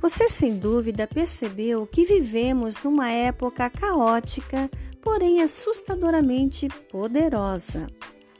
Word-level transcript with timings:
Você 0.00 0.30
sem 0.30 0.56
dúvida 0.56 1.06
percebeu 1.06 1.86
que 1.86 2.06
vivemos 2.06 2.82
numa 2.82 3.10
época 3.10 3.68
caótica, 3.68 4.70
porém 5.02 5.42
assustadoramente 5.42 6.68
poderosa. 6.90 7.86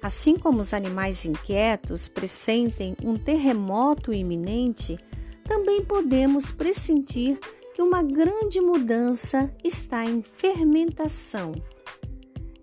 Assim 0.00 0.34
como 0.34 0.60
os 0.60 0.72
animais 0.72 1.26
inquietos 1.26 2.08
pressentem 2.08 2.96
um 3.04 3.18
terremoto 3.18 4.14
iminente, 4.14 4.98
também 5.44 5.84
podemos 5.84 6.50
pressentir 6.50 7.38
que 7.74 7.82
uma 7.82 8.02
grande 8.02 8.58
mudança 8.58 9.54
está 9.62 10.06
em 10.06 10.22
fermentação. 10.22 11.52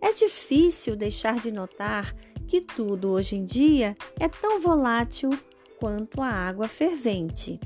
É 0.02 0.14
difícil 0.14 0.96
deixar 0.96 1.40
de 1.40 1.52
notar 1.52 2.16
que 2.48 2.60
tudo 2.60 3.10
hoje 3.10 3.36
em 3.36 3.46
dia 3.46 3.96
é 4.20 4.28
tão 4.28 4.60
volátil 4.60 5.30
quanto 5.80 6.21
a 6.21 6.27
água 6.27 6.67
fervente. 6.67 7.59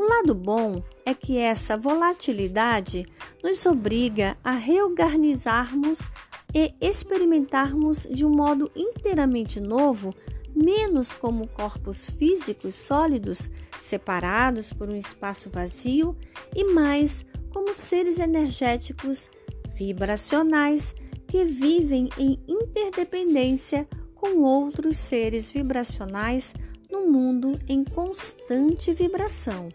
O 0.00 0.02
lado 0.02 0.34
bom 0.34 0.82
é 1.04 1.12
que 1.12 1.36
essa 1.36 1.76
volatilidade 1.76 3.06
nos 3.44 3.66
obriga 3.66 4.34
a 4.42 4.52
reorganizarmos 4.52 6.08
e 6.54 6.74
experimentarmos 6.80 8.08
de 8.10 8.24
um 8.24 8.30
modo 8.30 8.72
inteiramente 8.74 9.60
novo, 9.60 10.14
menos 10.56 11.12
como 11.12 11.46
corpos 11.48 12.08
físicos 12.08 12.76
sólidos 12.76 13.50
separados 13.78 14.72
por 14.72 14.88
um 14.88 14.96
espaço 14.96 15.50
vazio 15.50 16.16
e 16.56 16.64
mais 16.64 17.26
como 17.50 17.74
seres 17.74 18.18
energéticos 18.18 19.28
vibracionais 19.74 20.94
que 21.28 21.44
vivem 21.44 22.08
em 22.16 22.40
interdependência 22.48 23.86
com 24.14 24.44
outros 24.44 24.96
seres 24.96 25.50
vibracionais 25.50 26.54
no 26.90 27.02
mundo 27.06 27.60
em 27.68 27.84
constante 27.84 28.94
vibração. 28.94 29.68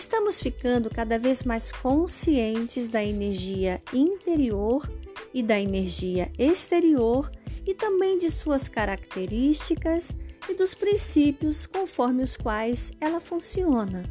Estamos 0.00 0.40
ficando 0.40 0.88
cada 0.88 1.18
vez 1.18 1.44
mais 1.44 1.70
conscientes 1.70 2.88
da 2.88 3.04
energia 3.04 3.82
interior 3.92 4.90
e 5.34 5.42
da 5.42 5.60
energia 5.60 6.32
exterior 6.38 7.30
e 7.66 7.74
também 7.74 8.16
de 8.16 8.30
suas 8.30 8.66
características 8.66 10.16
e 10.48 10.54
dos 10.54 10.74
princípios 10.74 11.66
conforme 11.66 12.22
os 12.22 12.34
quais 12.34 12.90
ela 12.98 13.20
funciona. 13.20 14.02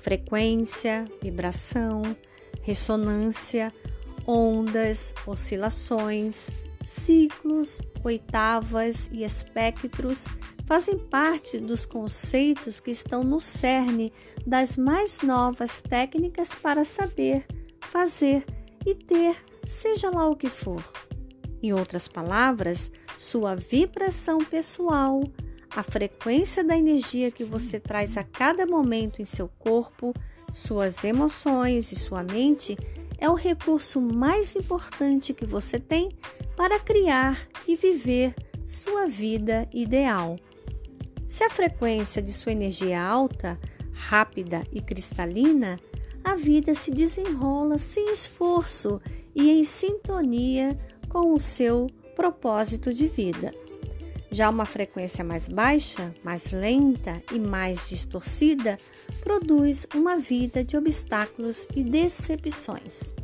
Frequência, 0.00 1.04
vibração, 1.20 2.00
ressonância, 2.62 3.70
ondas, 4.26 5.14
oscilações, 5.26 6.50
ciclos, 6.84 7.80
oitavas 8.04 9.08
e 9.12 9.24
espectros 9.24 10.26
fazem 10.66 10.98
parte 10.98 11.58
dos 11.58 11.84
conceitos 11.84 12.80
que 12.80 12.90
estão 12.90 13.22
no 13.22 13.40
cerne 13.40 14.12
das 14.46 14.76
mais 14.76 15.20
novas 15.22 15.82
técnicas 15.82 16.54
para 16.54 16.84
saber, 16.84 17.46
fazer 17.80 18.44
e 18.84 18.94
ter, 18.94 19.36
seja 19.64 20.10
lá 20.10 20.28
o 20.28 20.36
que 20.36 20.48
for. 20.48 20.82
Em 21.62 21.72
outras 21.72 22.08
palavras, 22.08 22.90
sua 23.16 23.54
vibração 23.54 24.38
pessoal, 24.38 25.22
a 25.74 25.82
frequência 25.82 26.62
da 26.62 26.76
energia 26.76 27.30
que 27.30 27.44
você 27.44 27.80
traz 27.80 28.16
a 28.16 28.22
cada 28.22 28.66
momento 28.66 29.20
em 29.20 29.24
seu 29.24 29.48
corpo, 29.48 30.14
suas 30.52 31.02
emoções 31.02 31.90
e 31.90 31.96
sua 31.96 32.22
mente 32.22 32.76
é 33.18 33.28
o 33.28 33.34
recurso 33.34 34.00
mais 34.00 34.54
importante 34.54 35.32
que 35.32 35.46
você 35.46 35.78
tem 35.78 36.10
para 36.56 36.78
criar 36.78 37.48
e 37.66 37.76
viver 37.76 38.34
sua 38.64 39.06
vida 39.06 39.68
ideal. 39.72 40.36
Se 41.26 41.42
a 41.44 41.50
frequência 41.50 42.22
de 42.22 42.32
sua 42.32 42.52
energia 42.52 42.94
é 42.94 42.96
alta, 42.96 43.58
rápida 43.92 44.62
e 44.72 44.80
cristalina, 44.80 45.78
a 46.22 46.36
vida 46.36 46.74
se 46.74 46.90
desenrola 46.90 47.78
sem 47.78 48.12
esforço 48.12 49.00
e 49.34 49.50
em 49.50 49.64
sintonia 49.64 50.78
com 51.08 51.34
o 51.34 51.40
seu 51.40 51.88
propósito 52.16 52.94
de 52.94 53.06
vida. 53.06 53.52
Já 54.30 54.50
uma 54.50 54.64
frequência 54.64 55.22
mais 55.22 55.46
baixa, 55.46 56.12
mais 56.24 56.50
lenta 56.50 57.22
e 57.32 57.38
mais 57.38 57.88
distorcida 57.88 58.78
produz 59.20 59.86
uma 59.94 60.18
vida 60.18 60.64
de 60.64 60.76
obstáculos 60.76 61.68
e 61.74 61.84
decepções. 61.84 63.14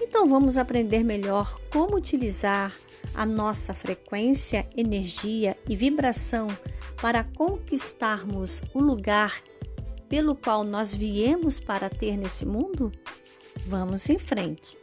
Então 0.00 0.26
vamos 0.26 0.56
aprender 0.56 1.04
melhor 1.04 1.60
como 1.70 1.96
utilizar 1.96 2.72
a 3.14 3.26
nossa 3.26 3.74
frequência, 3.74 4.68
energia 4.76 5.56
e 5.68 5.76
vibração 5.76 6.48
para 7.00 7.24
conquistarmos 7.24 8.62
o 8.72 8.80
lugar 8.80 9.42
pelo 10.08 10.34
qual 10.34 10.62
nós 10.62 10.94
viemos 10.94 11.58
para 11.58 11.88
ter 11.88 12.16
nesse 12.16 12.44
mundo? 12.44 12.92
Vamos 13.66 14.08
em 14.08 14.18
frente. 14.18 14.78